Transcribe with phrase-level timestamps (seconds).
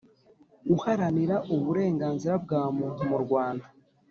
[0.75, 3.65] uharanira uburenganzira bwa muntu mu rwanda